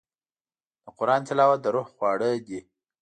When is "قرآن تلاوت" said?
0.97-1.59